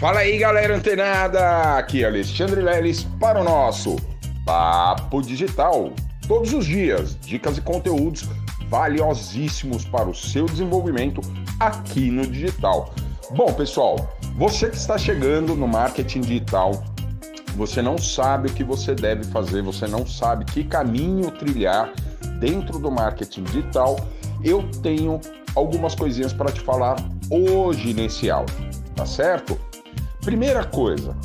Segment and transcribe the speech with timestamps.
[0.00, 1.76] Fala aí, galera antenada!
[1.76, 3.96] Aqui é Alexandre Leles para o nosso
[4.46, 5.92] Papo Digital.
[6.26, 8.26] Todos os dias, dicas e conteúdos
[8.70, 11.20] valiosíssimos para o seu desenvolvimento
[11.60, 12.94] aqui no digital.
[13.32, 16.82] Bom, pessoal, você que está chegando no marketing digital,
[17.54, 21.92] você não sabe o que você deve fazer, você não sabe que caminho trilhar
[22.38, 24.00] dentro do marketing digital,
[24.42, 25.20] eu tenho
[25.54, 26.96] algumas coisinhas para te falar
[27.28, 28.56] hoje nesse áudio,
[28.96, 29.60] tá certo?
[30.20, 31.16] Primeira coisa,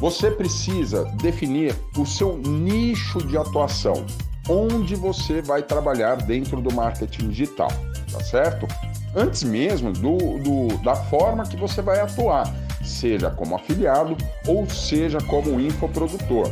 [0.00, 4.04] você precisa definir o seu nicho de atuação,
[4.48, 7.70] onde você vai trabalhar dentro do marketing digital,
[8.10, 8.66] tá certo?
[9.14, 12.52] Antes mesmo do, do, da forma que você vai atuar,
[12.82, 14.16] seja como afiliado
[14.48, 16.50] ou seja como infoprodutor.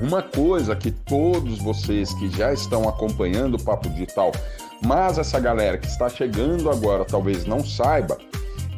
[0.00, 4.32] Uma coisa que todos vocês que já estão acompanhando o Papo Digital,
[4.84, 8.18] mas essa galera que está chegando agora talvez não saiba,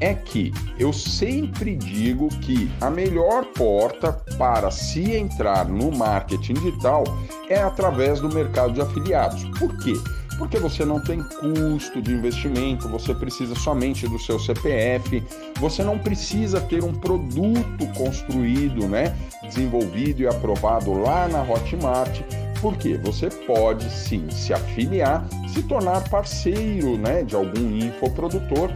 [0.00, 7.05] é que eu sempre digo que a melhor porta para se entrar no marketing digital
[7.48, 9.44] é através do mercado de afiliados.
[9.58, 9.94] Por quê?
[10.36, 15.20] Porque você não tem custo de investimento, você precisa somente do seu CPF,
[15.58, 22.20] você não precisa ter um produto construído, né, desenvolvido e aprovado lá na Hotmart,
[22.60, 28.70] porque você pode sim se afiliar, se tornar parceiro, né, de algum infoprodutor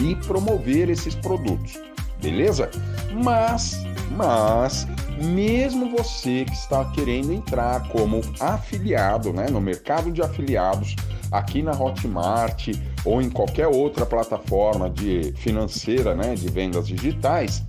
[0.00, 1.78] e promover esses produtos,
[2.20, 2.70] beleza?
[3.12, 3.82] Mas,
[4.16, 4.86] mas,
[5.22, 10.96] mesmo você que está querendo entrar como afiliado, né, no mercado de afiliados,
[11.30, 12.68] aqui na Hotmart
[13.04, 17.62] ou em qualquer outra plataforma de financeira, né, de vendas digitais,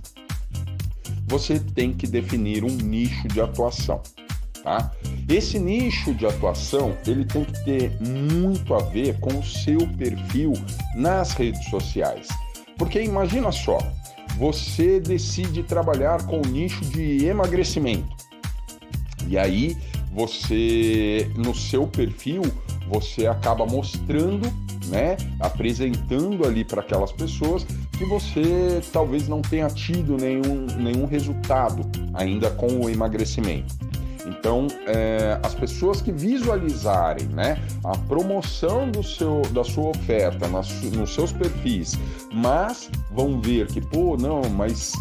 [1.26, 4.02] você tem que definir um nicho de atuação,
[4.62, 4.90] tá?
[5.28, 10.52] Esse nicho de atuação, ele tem que ter muito a ver com o seu perfil
[10.94, 12.28] nas redes sociais.
[12.76, 13.78] Porque imagina só,
[14.36, 18.16] você decide trabalhar com o nicho de emagrecimento.
[19.28, 19.76] E aí,
[20.12, 22.42] você no seu perfil,
[22.88, 24.52] você acaba mostrando,
[24.86, 27.64] né, apresentando ali para aquelas pessoas
[27.96, 33.91] que você talvez não tenha tido nenhum, nenhum resultado ainda com o emagrecimento.
[34.26, 40.70] Então, é, as pessoas que visualizarem né, a promoção do seu, da sua oferta nas,
[40.82, 41.98] nos seus perfis,
[42.32, 44.92] mas vão ver que, pô, não, mas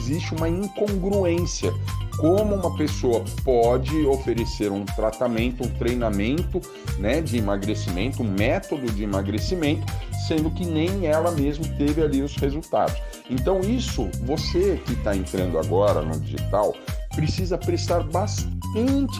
[0.00, 1.72] existe uma incongruência.
[2.18, 6.62] Como uma pessoa pode oferecer um tratamento, um treinamento
[6.98, 9.84] né, de emagrecimento, um método de emagrecimento,
[10.26, 12.96] sendo que nem ela mesma teve ali os resultados.
[13.28, 16.74] Então, isso, você que está entrando agora no digital,
[17.14, 18.55] precisa prestar bastante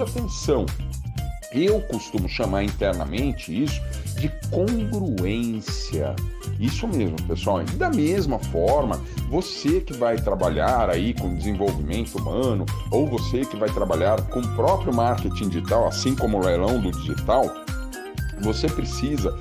[0.03, 0.67] atenção.
[1.53, 3.81] Eu costumo chamar internamente isso
[4.19, 6.15] de congruência.
[6.59, 7.63] Isso mesmo, pessoal.
[7.63, 9.01] E da mesma forma,
[9.31, 14.49] você que vai trabalhar aí com desenvolvimento humano, ou você que vai trabalhar com o
[14.55, 17.45] próprio marketing digital, assim como o leilão do digital,
[18.41, 19.35] você precisa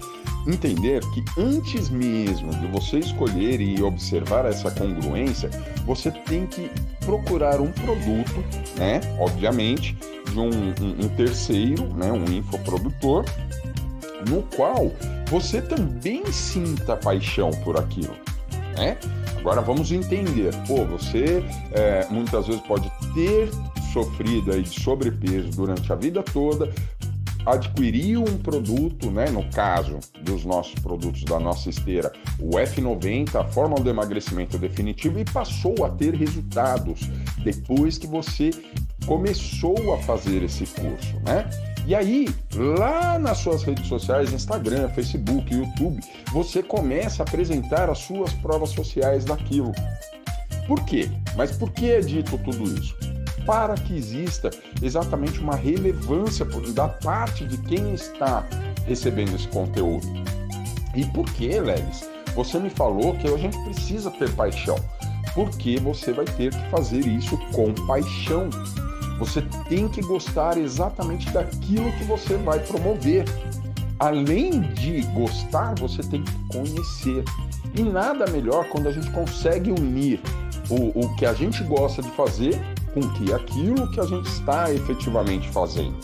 [0.47, 5.49] entender que antes mesmo de você escolher e observar essa congruência,
[5.85, 6.69] você tem que
[6.99, 8.43] procurar um produto,
[8.77, 9.01] né?
[9.19, 9.97] Obviamente,
[10.31, 12.11] de um, um, um terceiro, né?
[12.11, 13.25] Um infoprodutor,
[14.29, 14.91] no qual
[15.27, 18.15] você também sinta paixão por aquilo,
[18.77, 18.97] né?
[19.37, 23.49] Agora vamos entender, pô, você é, muitas vezes pode ter
[23.93, 26.69] sofrido aí de sobrepeso durante a vida toda,
[27.45, 33.43] adquiriu um produto, né, no caso dos nossos produtos da nossa esteira, o F90, a
[33.43, 37.01] fórmula do emagrecimento definitivo, e passou a ter resultados
[37.43, 38.49] depois que você
[39.05, 41.49] começou a fazer esse curso, né?
[41.87, 46.01] E aí, lá nas suas redes sociais, Instagram, Facebook, YouTube,
[46.31, 49.71] você começa a apresentar as suas provas sociais daquilo.
[50.67, 51.07] Por quê?
[51.35, 52.95] Mas por que é dito tudo isso?
[53.45, 54.49] Para que exista
[54.81, 58.45] exatamente uma relevância da parte de quem está
[58.85, 60.07] recebendo esse conteúdo.
[60.95, 62.09] E por que, Lelis?
[62.35, 64.75] Você me falou que a gente precisa ter paixão.
[65.33, 68.49] Porque você vai ter que fazer isso com paixão.
[69.19, 73.25] Você tem que gostar exatamente daquilo que você vai promover.
[73.99, 77.23] Além de gostar, você tem que conhecer.
[77.73, 80.21] E nada melhor quando a gente consegue unir
[80.69, 82.59] o, o que a gente gosta de fazer
[82.95, 85.95] com que aquilo que a gente está efetivamente fazendo.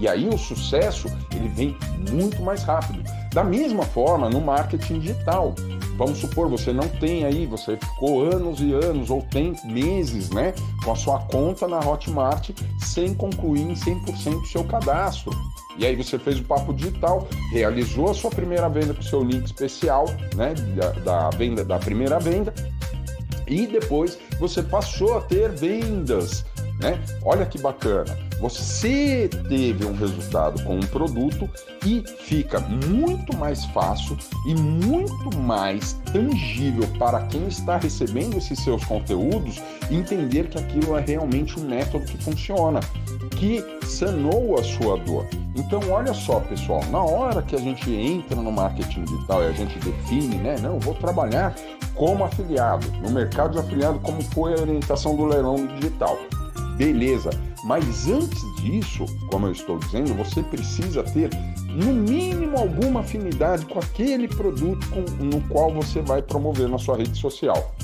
[0.00, 1.76] E aí o sucesso ele vem
[2.10, 3.02] muito mais rápido.
[3.32, 5.54] Da mesma forma no marketing digital.
[5.96, 10.54] Vamos supor, você não tem aí, você ficou anos e anos ou tem meses, né,
[10.82, 12.50] com a sua conta na Hotmart
[12.80, 15.30] sem concluir em 100% o seu cadastro.
[15.76, 19.22] E aí você fez o papo digital, realizou a sua primeira venda com o seu
[19.22, 22.54] link especial, né, da, da venda da primeira venda,
[23.46, 26.46] E depois você passou a ter vendas,
[26.80, 26.98] né?
[27.22, 28.29] Olha que bacana.
[28.40, 31.48] Você teve um resultado com um produto
[31.84, 34.16] e fica muito mais fácil
[34.46, 39.60] e muito mais tangível para quem está recebendo esses seus conteúdos
[39.90, 42.80] entender que aquilo é realmente um método que funciona,
[43.36, 45.26] que sanou a sua dor.
[45.54, 49.52] Então, olha só, pessoal, na hora que a gente entra no marketing digital e a
[49.52, 50.56] gente define, né?
[50.62, 51.54] Não, vou trabalhar
[51.94, 56.16] como afiliado, no mercado de afiliado, como foi a orientação do leilão digital.
[56.76, 57.28] Beleza,
[57.64, 61.30] mas antes disso, como eu estou dizendo, você precisa ter
[61.68, 66.96] no mínimo alguma afinidade com aquele produto com, no qual você vai promover na sua
[66.96, 67.74] rede social.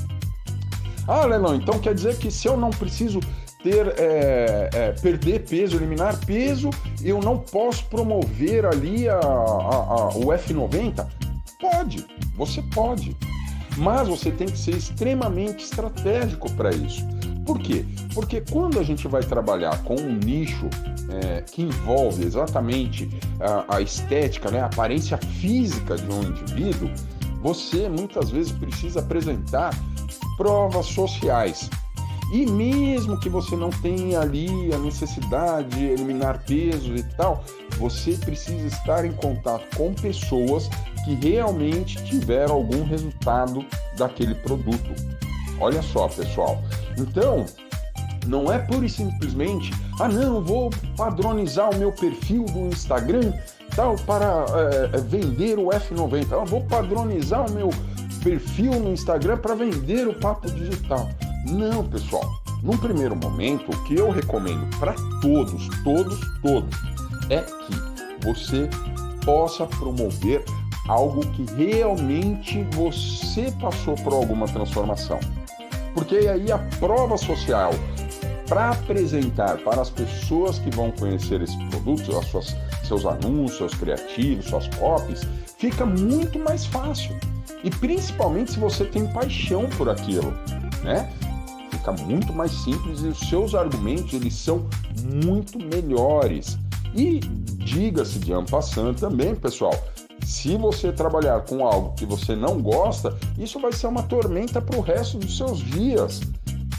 [1.07, 3.19] Ah, Leilão, então quer dizer que se eu não preciso
[3.63, 6.69] ter é, é, perder peso, eliminar peso,
[7.01, 11.07] eu não posso promover ali a, a, a, o F90?
[11.59, 13.15] Pode, você pode.
[13.77, 17.05] Mas você tem que ser extremamente estratégico para isso.
[17.47, 17.85] Por quê?
[18.13, 20.69] Porque quando a gente vai trabalhar com um nicho
[21.09, 23.09] é, que envolve exatamente
[23.39, 26.91] a, a estética, né, a aparência física de um indivíduo,
[27.41, 29.73] você muitas vezes precisa apresentar
[30.35, 31.69] provas sociais.
[32.33, 37.41] E mesmo que você não tenha ali a necessidade de eliminar pesos e tal,
[37.77, 40.69] você precisa estar em contato com pessoas
[41.05, 43.65] que realmente tiveram algum resultado
[43.95, 44.91] daquele produto.
[45.61, 46.61] Olha só, pessoal.
[46.97, 47.45] Então,
[48.25, 53.33] não é pura e simplesmente, ah não, vou padronizar o meu perfil do Instagram
[53.75, 54.45] tal para
[54.93, 56.27] é, vender o F90.
[56.31, 57.69] Ah, vou padronizar o meu
[58.23, 61.07] perfil no Instagram para vender o papo digital.
[61.45, 62.27] Não, pessoal.
[62.63, 66.75] Num primeiro momento, o que eu recomendo para todos, todos, todos,
[67.29, 68.67] é que você
[69.23, 70.43] possa promover
[70.89, 75.19] algo que realmente você passou por alguma transformação.
[75.97, 77.71] Porque aí a prova social
[78.47, 83.73] para apresentar para as pessoas que vão conhecer esse produto, as suas, seus anúncios, seus
[83.73, 85.27] criativos, suas copies,
[85.57, 87.17] fica muito mais fácil.
[87.63, 90.31] E principalmente se você tem paixão por aquilo,
[90.83, 91.11] né?
[91.71, 94.69] Fica muito mais simples e os seus argumentos eles são
[95.03, 96.59] muito melhores.
[96.93, 99.73] E diga-se de ampassando também, pessoal,
[100.27, 104.77] se você trabalhar com algo que você não gosta, isso vai ser uma tormenta para
[104.77, 106.19] o resto dos seus dias.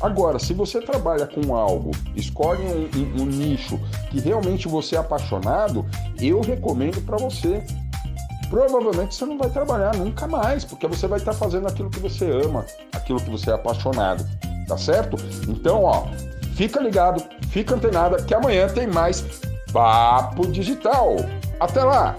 [0.02, 3.80] Agora, se você trabalha com algo, escolhe um, um, um nicho
[4.10, 5.86] que realmente você é apaixonado,
[6.20, 7.64] eu recomendo para você.
[8.50, 12.30] Provavelmente você não vai trabalhar nunca mais, porque você vai estar fazendo aquilo que você
[12.30, 14.26] ama, aquilo que você é apaixonado,
[14.68, 15.16] tá certo?
[15.48, 16.06] Então, ó,
[16.54, 19.24] fica ligado, fica antenada, que amanhã tem mais
[19.72, 21.16] Papo Digital.
[21.58, 22.14] Até lá!